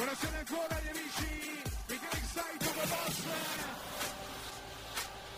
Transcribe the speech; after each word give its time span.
Buonasera 0.00 0.38
ancora 0.38 0.76
agli 0.76 0.88
amici 0.88 1.62
di 1.84 2.00
Greg 2.00 2.56
the 2.56 2.86
Boss. 2.88 3.22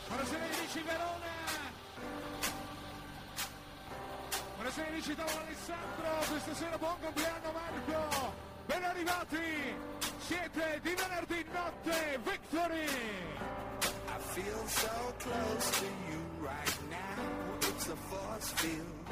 Buonasera 0.07 0.45
agli 0.45 0.55
amici 0.55 0.83
Verona. 0.83 1.33
Buonasera 4.55 4.87
amici 4.87 5.15
da 5.17 5.25
Alessandro, 5.25 6.11
questa 6.29 6.55
sera 6.55 6.79
buon 6.79 6.95
compleanno 7.01 7.51
Marco. 7.51 8.35
Ben 8.67 8.85
arrivati. 8.85 9.75
Siete 10.29 10.81
di 10.81 10.95
venerdì 10.95 11.45
notte 11.53 12.21
Victory. 12.23 12.87
I 12.87 14.21
feel 14.31 14.69
so 14.69 15.15
close 15.19 15.71
to 15.81 15.87
you 16.09 16.23
right 16.39 16.79
now. 16.89 17.69
It's 17.69 17.89
a 17.89 17.97
force 17.97 18.53
field. 18.55 19.11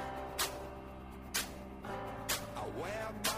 I 2.55 2.63
wear 2.79 3.11
my 3.25 3.30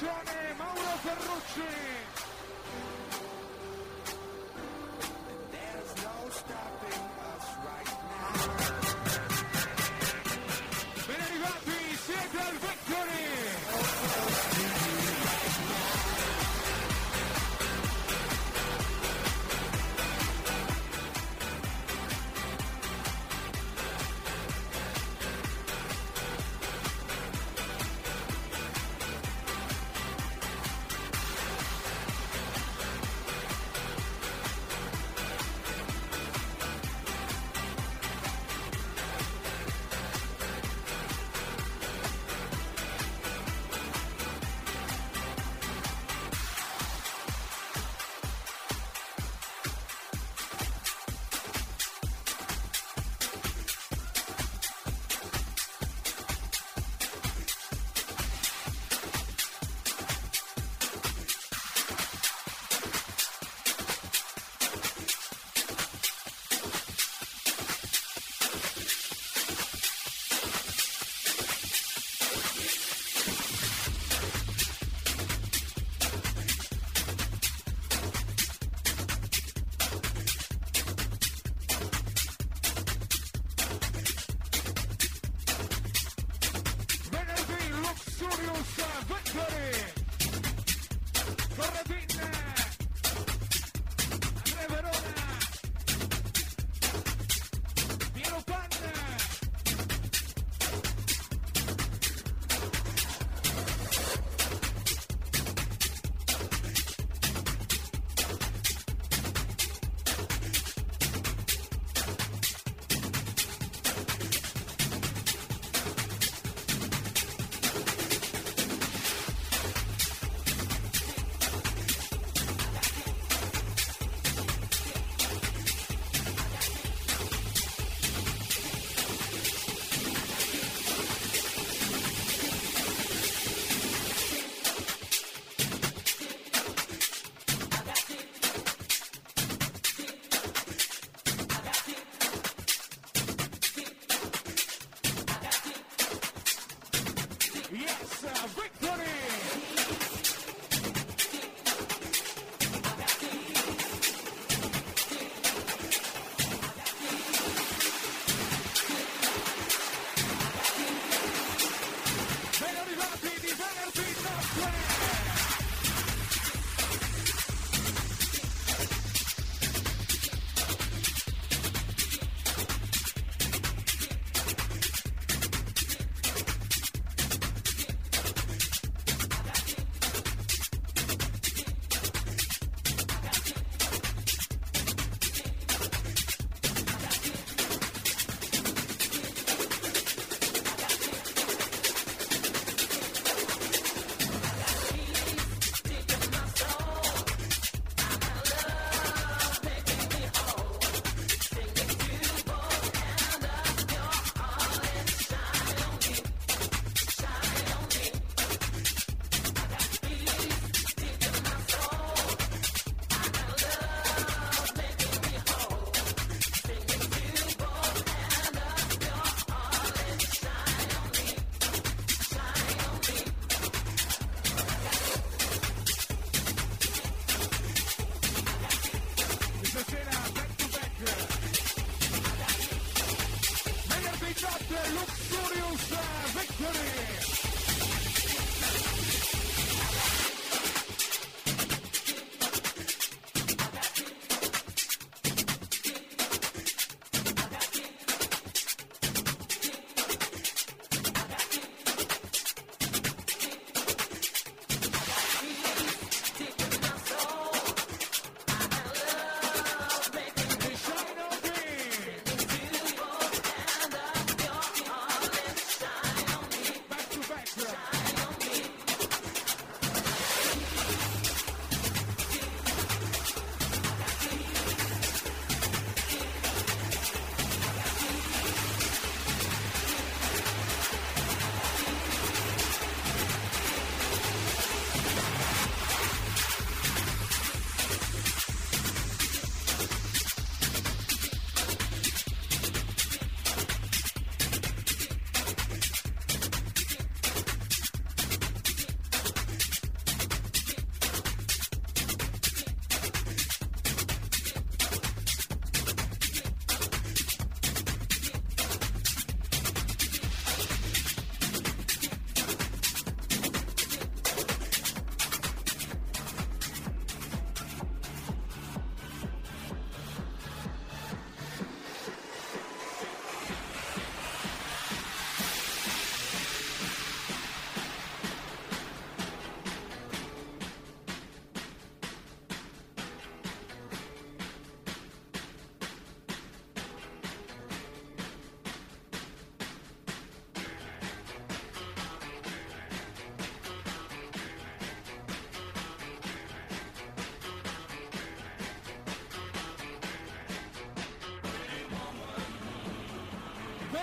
Riccione, 0.00 0.54
Mauro 0.56 0.96
Ferrucci. 1.02 1.89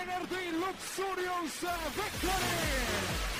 Luxurious 0.08 1.64
Victory! 1.94 3.37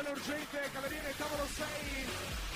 Azione 0.00 0.18
urgente, 0.18 0.70
Cavaliere 0.72 1.14
tavolo 1.18 1.46
6. 1.46 2.49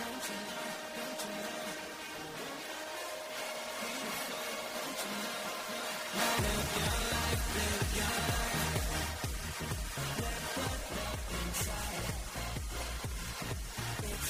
It's 0.00 0.28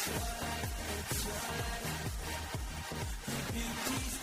your 0.07 0.17
life, 0.17 0.65
it's 0.99 1.25
your 1.25 1.35
life. 1.35 1.99
The 3.27 3.53
beauty's 3.53 4.18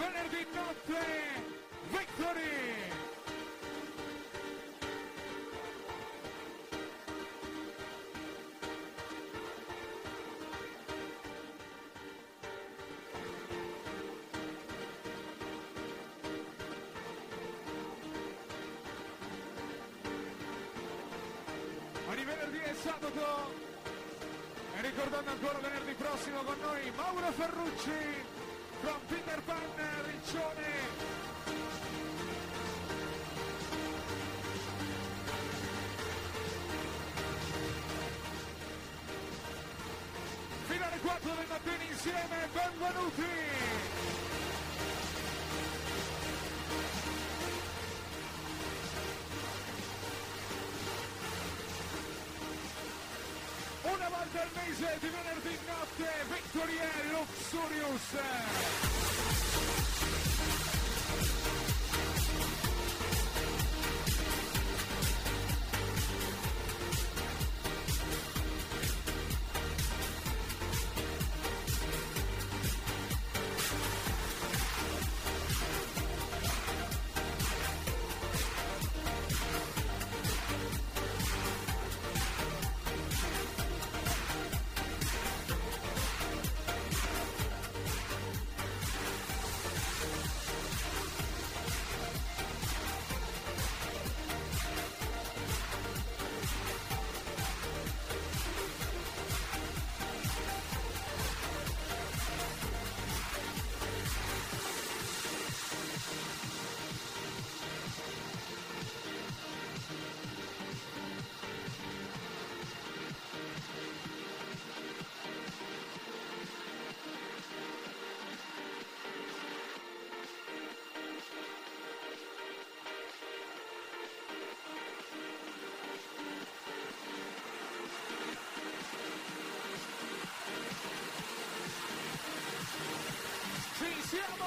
venerdì 0.00 0.46
notte 0.54 0.98
Victory! 1.90 2.48
Ogni 22.08 22.24
venerdì 22.24 22.58
e 22.58 22.74
sabato 22.74 23.52
e 24.76 24.80
ricordando 24.80 25.30
ancora 25.30 25.58
venerdì 25.58 25.92
prossimo 25.92 26.42
con 26.42 26.56
noi 26.60 26.90
Mauro 26.96 27.32
Ferrucci 27.32 28.19
con 28.90 29.00
Peter 29.06 29.40
Pan 29.42 29.56
Riccione. 30.04 30.68
Fino 40.66 40.84
alle 40.84 40.98
4 40.98 41.34
del 41.34 41.46
mattino 41.48 41.82
insieme 41.88 42.48
benvenuti. 42.52 43.24
Una 53.82 54.08
volta 54.08 54.42
al 54.42 54.50
mese 54.54 54.98
di 55.00 55.08
venerdì 55.08 55.58
notte 55.66 56.39
Victory 56.52 56.74
e 56.74 57.12
Luxurious 57.12 58.89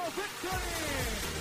Victory! 0.10 1.33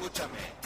Escúchame. 0.00 0.59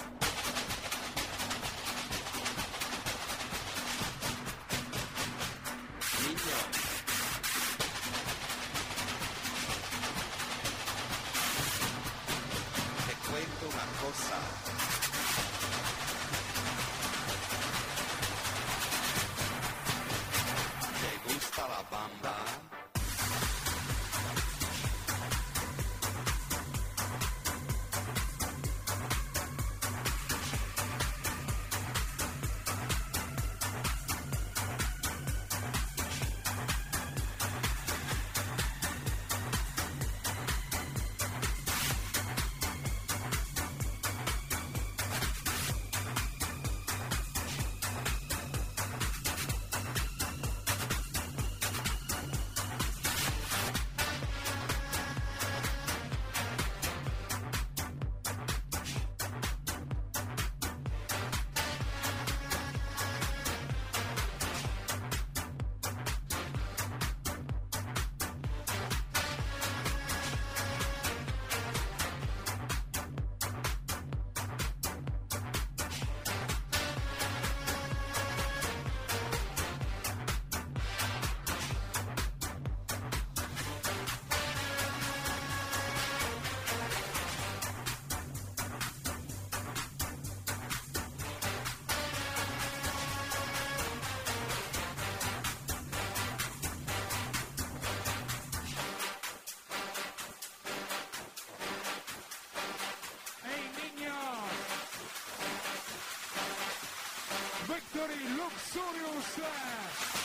Victory 107.75 108.23
Luxurious. 108.39 110.24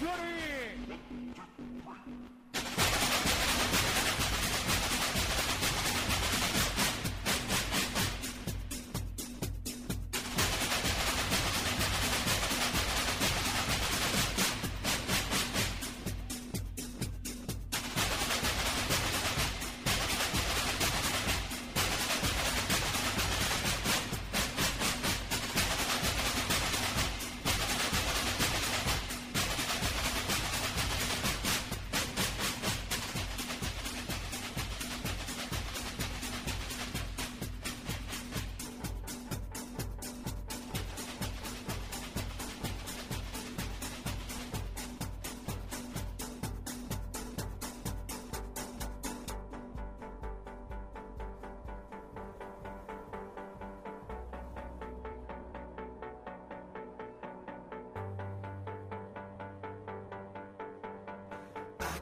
Goody! 0.00 0.57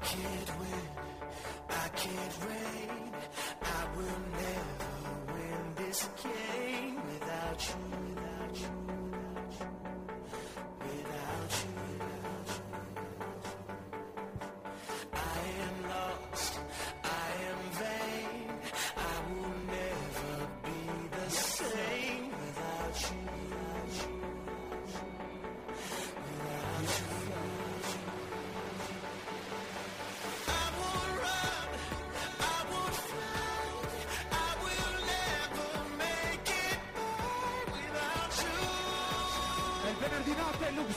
can't 0.06 0.58
win, 0.60 0.88
I 1.68 1.88
can't 1.88 2.36
reign. 2.46 3.12
I 3.62 3.96
will 3.96 4.20
never 4.44 5.32
win 5.32 5.74
this 5.74 6.08
game 6.22 6.94
without 7.12 7.68
you, 7.68 8.14
without 8.14 8.60
you. 8.60 8.95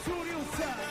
Studio 0.10 0.40
time. 0.58 0.89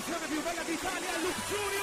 canzone 0.00 0.26
più 0.28 0.42
bella 0.42 0.62
d'Italia, 0.62 1.18
Luxuri! 1.20 1.79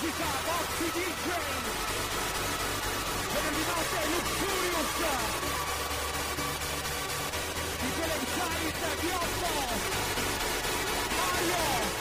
musica, 0.00 0.24
vostri 0.46 0.90
DJ. 0.92 1.28
Benvenuti 3.32 3.96
a 3.96 4.04
Luxurious. 4.08 4.92
Di 7.80 7.90
Televisite, 8.00 8.88
Ghiotto, 9.00 9.50
Mario. 11.16 11.99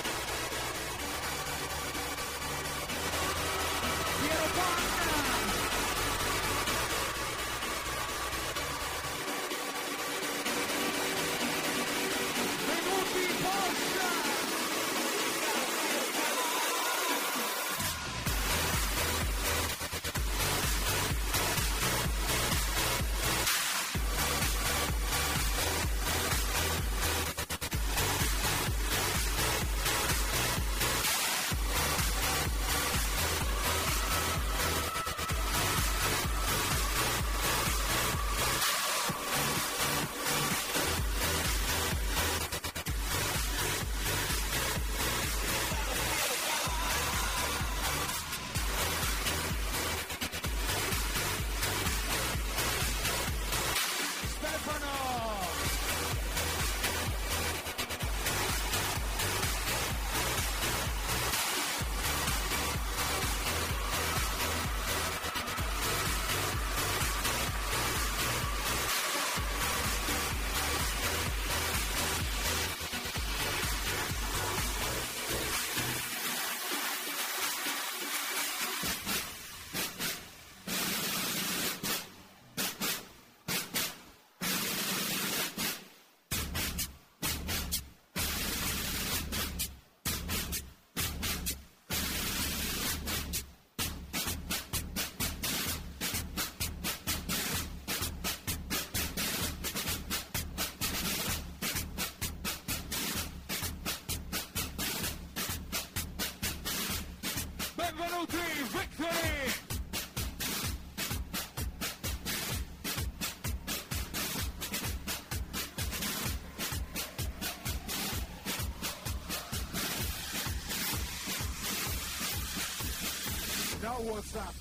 WhatsApp. 124.00 124.56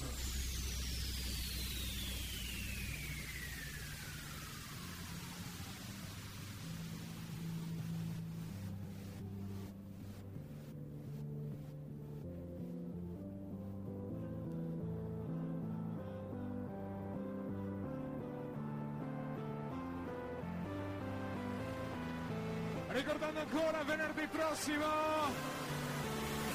Ricordando 22.89 23.41
ancora 23.41 23.83
venerdì 23.85 24.27
prossimo 24.27 24.87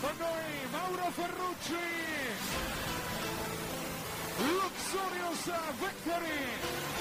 con 0.01 0.17
noi 0.17 0.69
Mauro 0.71 1.11
Ferrucci 1.11 2.02
Luxurious 4.93 5.49
Victory 5.81 6.92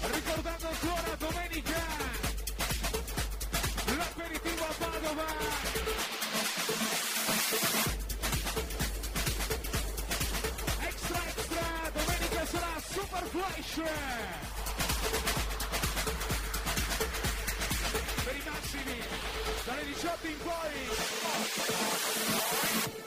Ricordando 0.00 0.68
ancora 0.68 1.16
domenica, 1.18 1.82
l'aperitivo 3.96 4.64
a 4.64 4.74
Padova. 4.78 5.26
Extra, 10.86 11.22
extra, 11.26 11.90
domenica 11.92 12.46
sarà 12.46 12.80
Super 12.88 13.24
Flash! 13.32 13.82
Per 18.22 18.36
i 18.36 18.42
massimi, 18.48 19.02
dalle 19.64 19.84
18 19.86 20.26
in 20.28 20.38
poi! 20.38 21.67
Thank 22.30 22.86
you. 22.86 22.97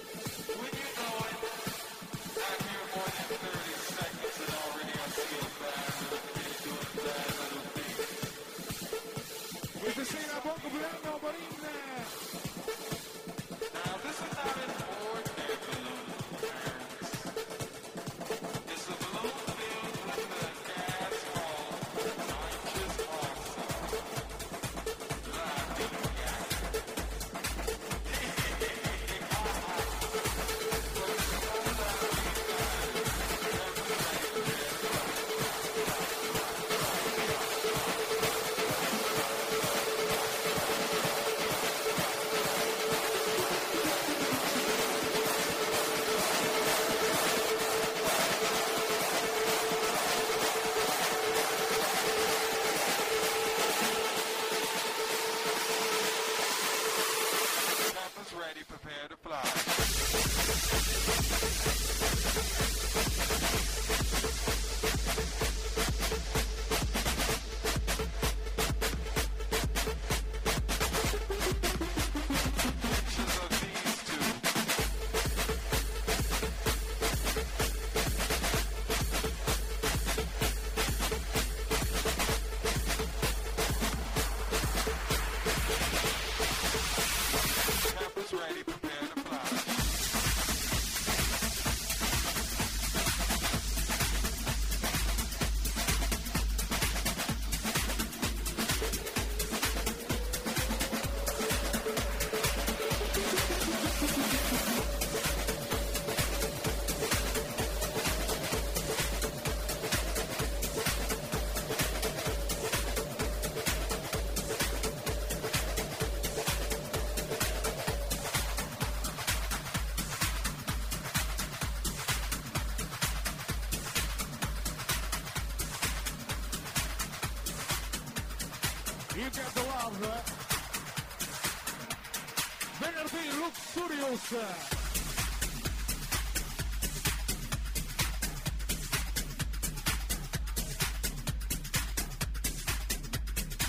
Studios. 133.82 134.20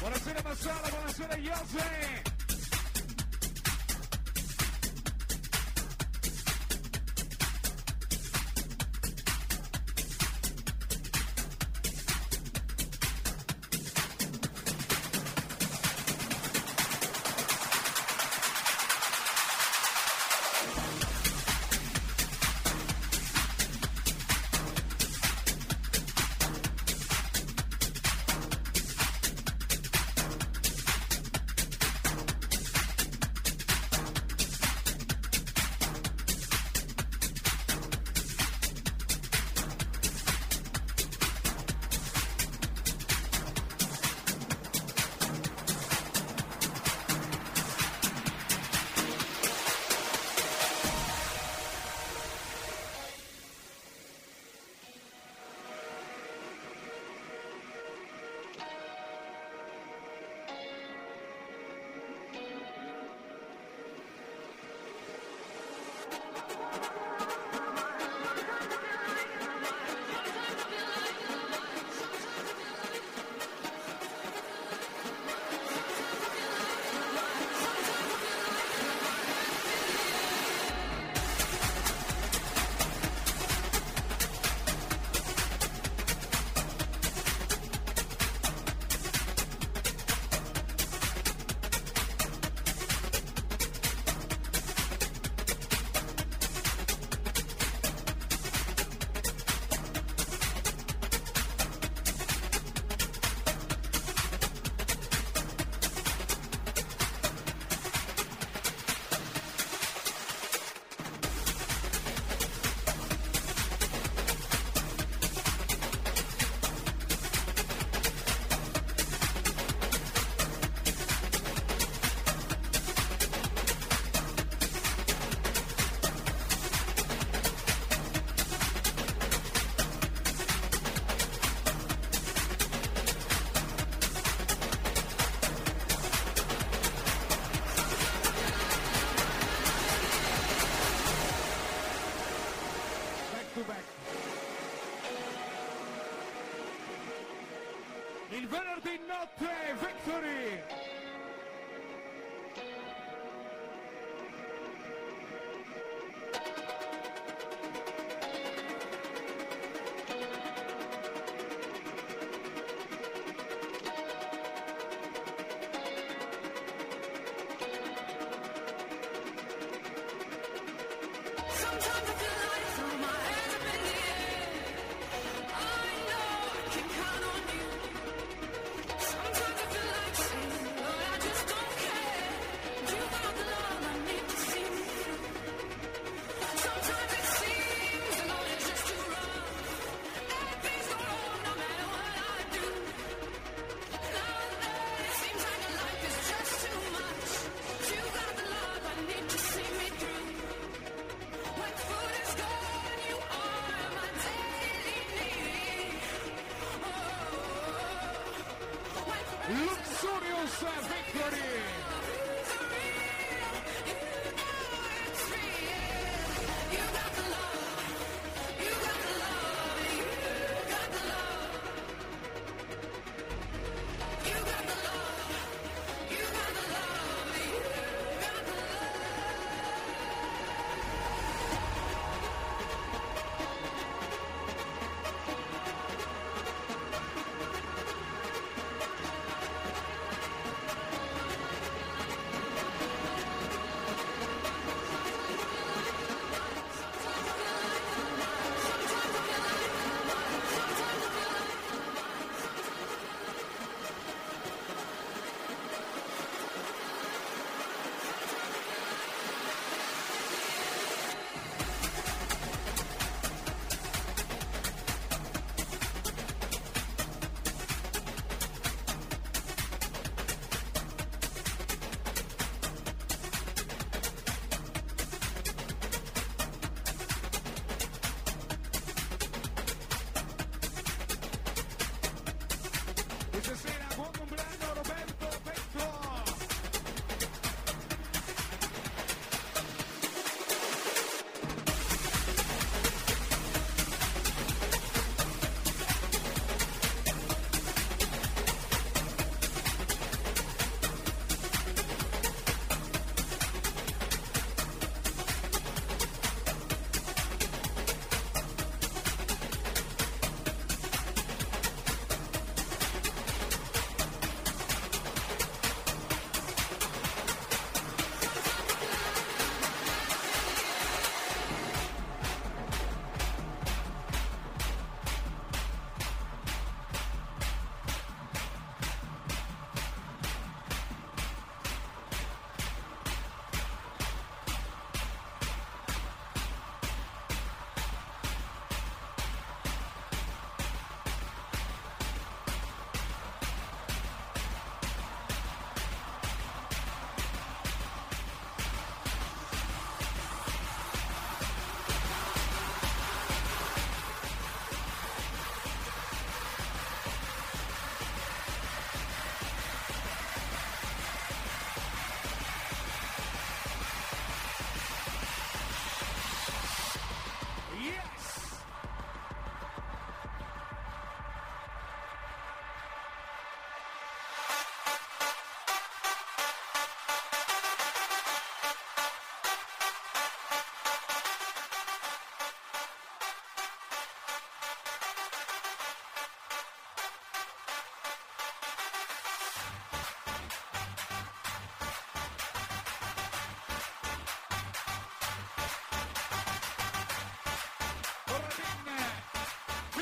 Buonasera 0.00 0.42
Massala, 0.42 0.88
buonasera 0.90 1.36
Jose. 1.36 2.22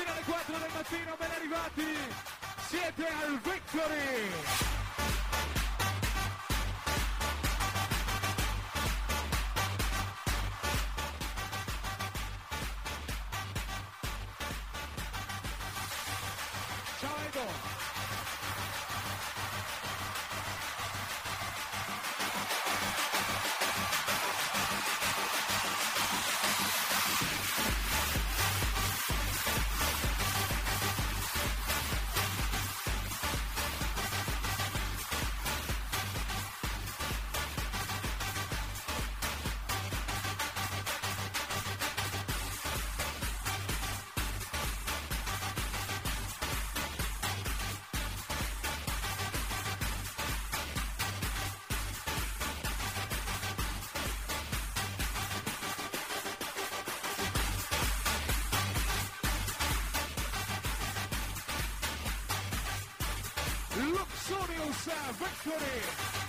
fino 0.01 0.11
alle 0.11 0.23
4 0.25 0.57
del 0.57 0.69
mattino, 0.73 1.15
ben 1.17 1.31
arrivati! 1.31 1.85
Siete 2.67 3.07
al 3.07 3.39
Victory! 3.39 4.70
Luxurious 63.77 64.89
Victory. 65.17 66.20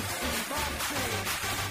Boxing. 0.00 1.69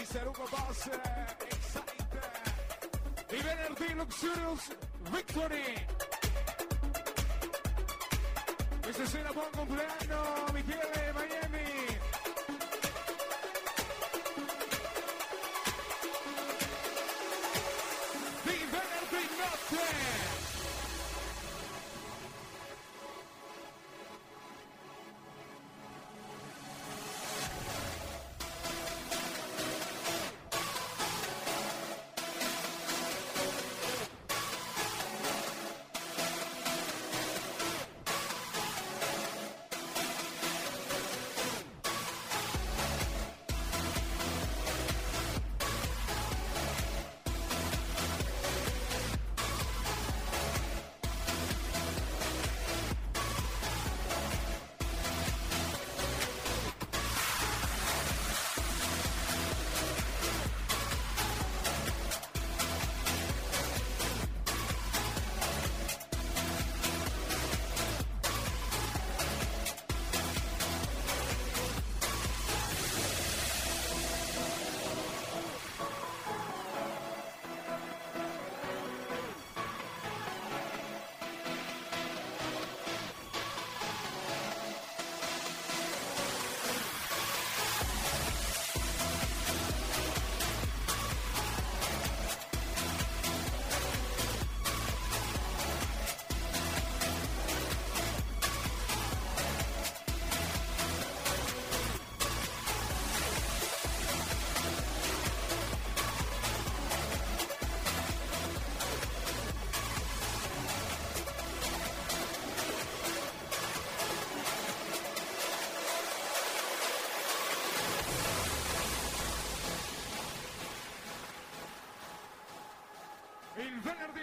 Mr. 0.00 0.26
Hugo 0.26 0.44
Boss, 0.50 0.86
Excite. 1.50 1.96
Y 3.30 3.42
Benerdy 3.42 3.94
Luxurious 3.94 4.70
Victory. 5.12 5.74
Mr. 8.86 9.06
Cinnabon 9.06 9.50
cumpleaños, 9.52 10.52
mi 10.54 10.62
piel 10.62 10.80
de 10.94 11.12
mañana. 11.12 11.39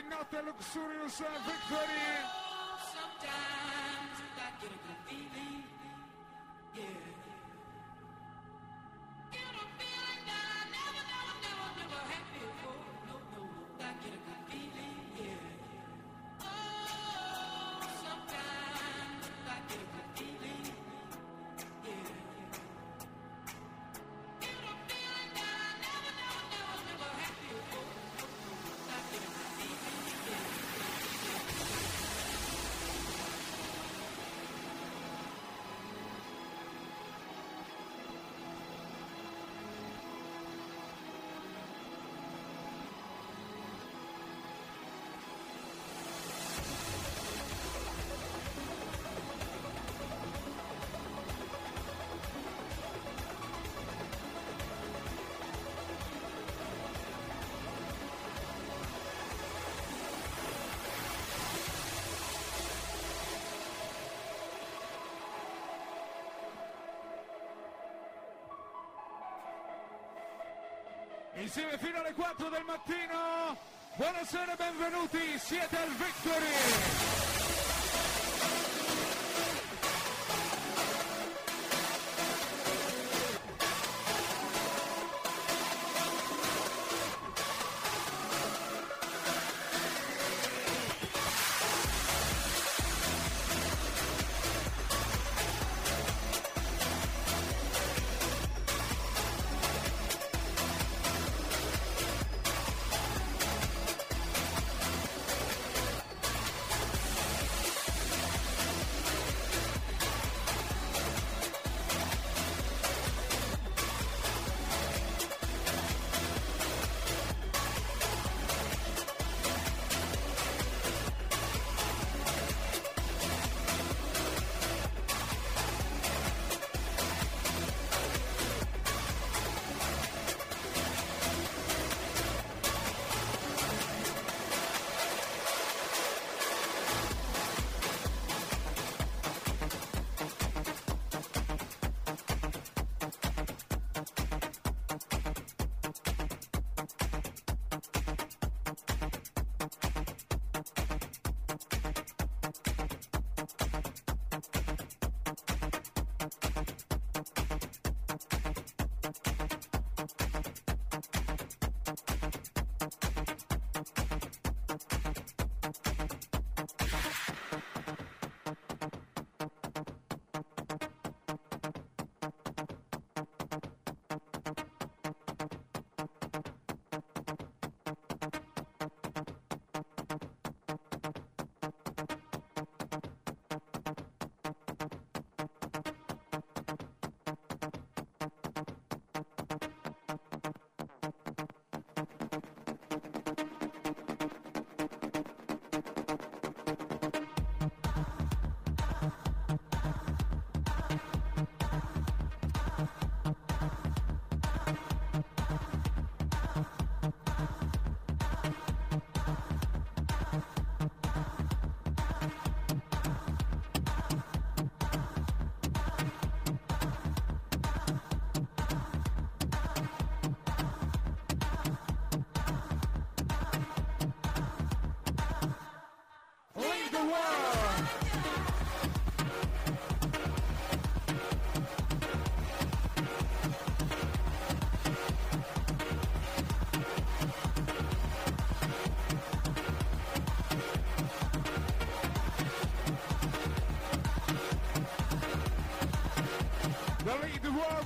not 0.10 0.34
a 0.34 0.46
luxurious 0.46 1.22
victory. 1.46 2.17
Insieme 71.40 71.78
fino 71.78 72.00
alle 72.00 72.14
4 72.14 72.50
del 72.50 72.64
mattino. 72.66 73.56
Buonasera 73.96 74.54
e 74.54 74.56
benvenuti, 74.58 75.38
siete 75.38 75.78
al 75.78 75.90
Victory. 75.90 77.37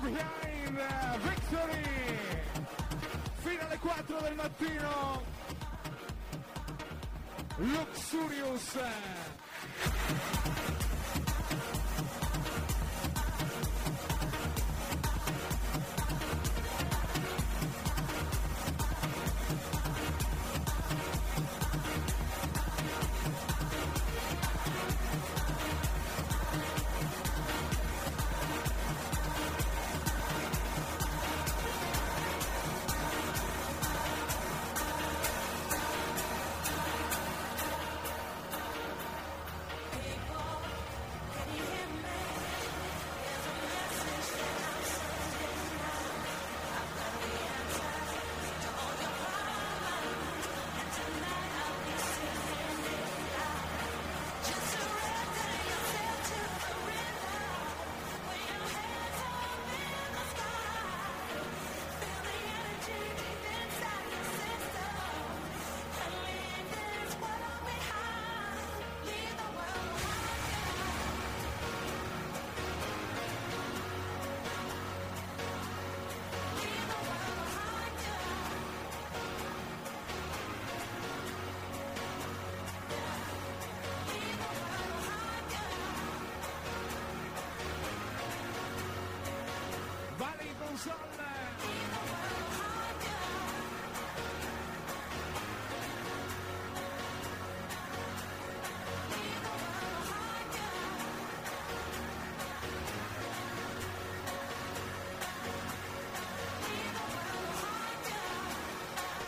Behind 0.01 0.77
victory. 1.21 2.19
Fino 3.41 3.61
alle 3.65 3.77
4 3.77 4.21
del 4.21 4.35
mattino. 4.35 5.23
Luxurious. 7.57 8.77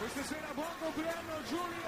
Questa 0.04 0.24
sera 0.24 0.48
buon 0.56 0.68
compleanno 0.80 1.44
Giulia! 1.48 1.83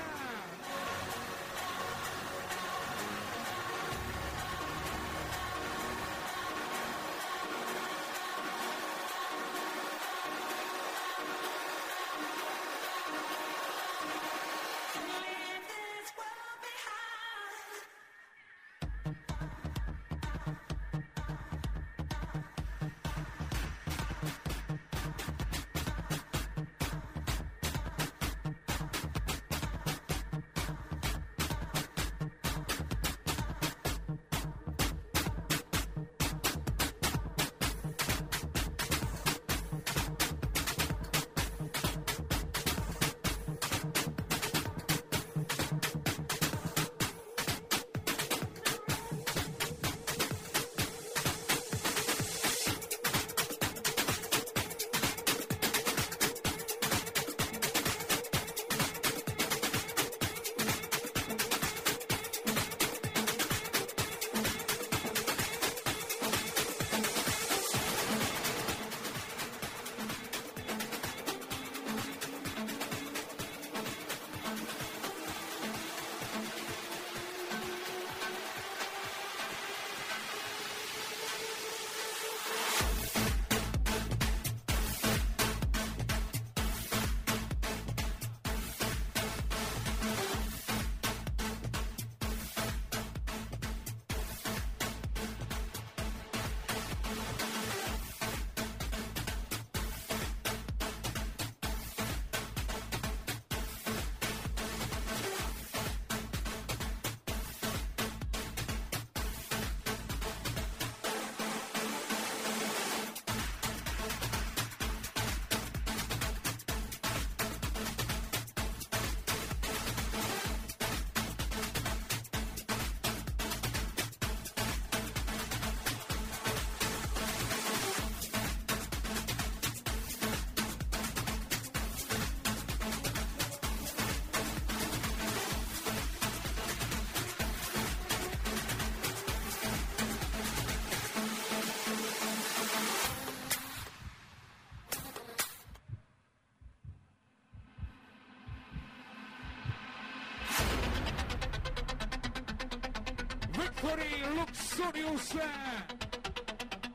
fuori 153.86 154.19
Luxurious. 154.33 155.38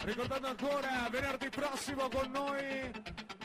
Ricordando 0.02 0.48
ancora 0.48 1.08
venerdì 1.10 1.48
prossimo 1.48 2.08
con 2.08 2.30
noi 2.32 2.90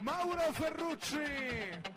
Mauro 0.01 0.51
Ferrucci. 0.53 1.94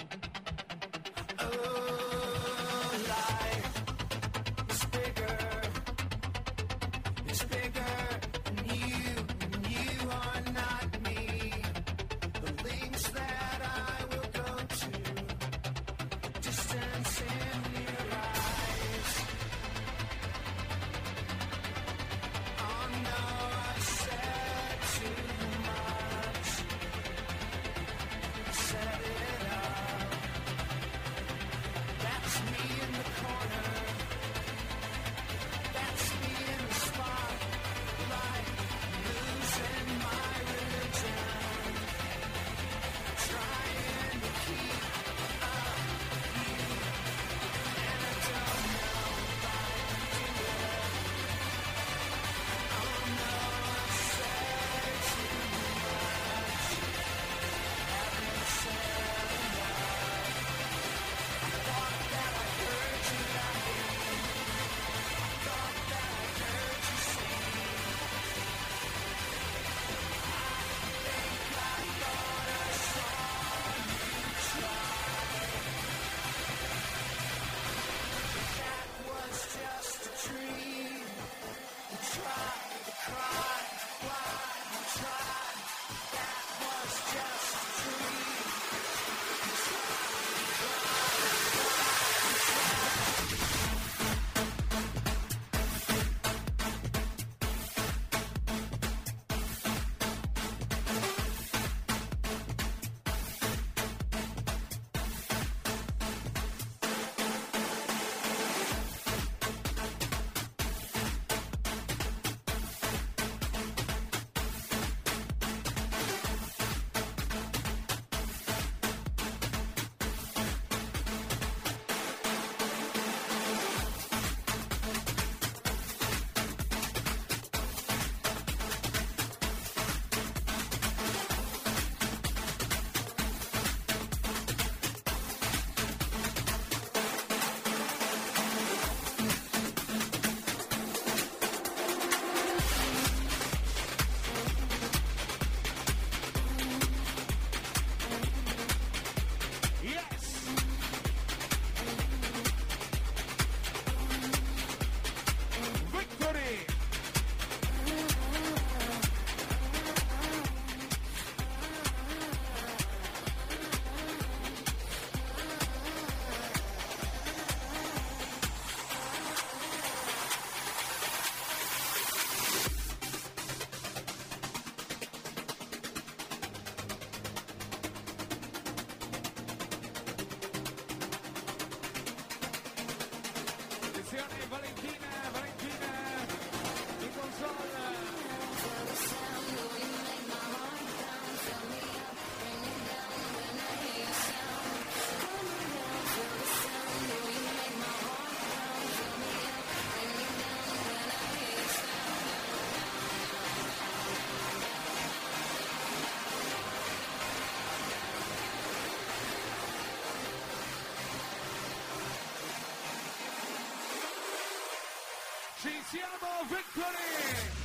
Ci 215.69 215.83
siamo, 215.91 216.47
victory! 216.49 217.58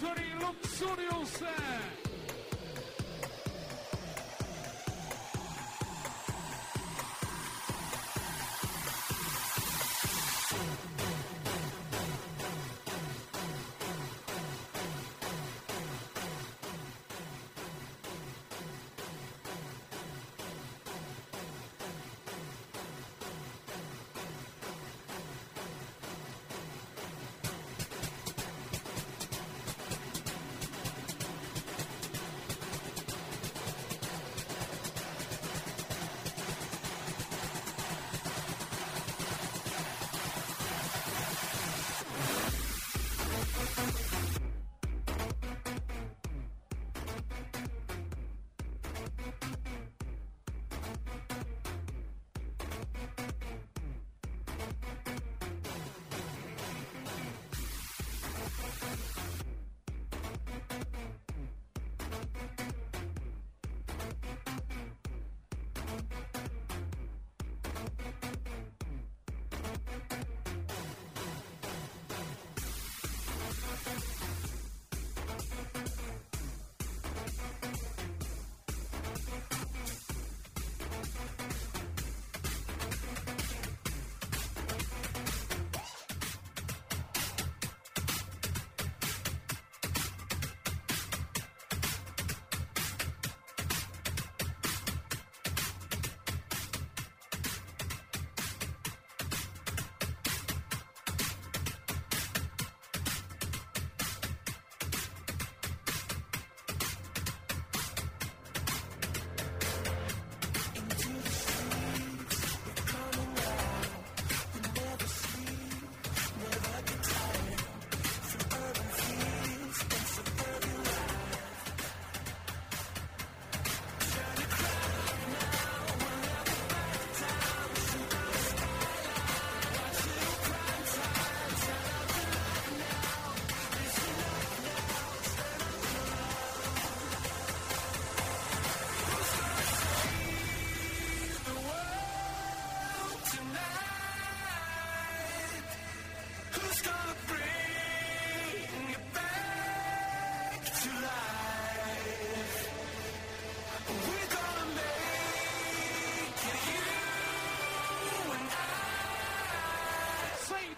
Victory 0.00 0.32
Luxurious! 0.40 1.42
uh, 1.42 1.89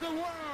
the 0.03 0.11
world. 0.11 0.52